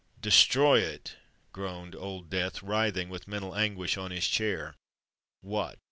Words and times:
—destroy 0.19 0.79
it!" 0.79 1.15
groaned 1.53 1.93
Old 1.95 2.27
Death, 2.27 2.63
writhing 2.63 3.07
with 3.07 3.27
mental 3.27 3.53
anguish 3.55 3.97
on 3.97 4.09
his 4.09 4.27
chair: 4.27 4.73
"what? 5.41 5.77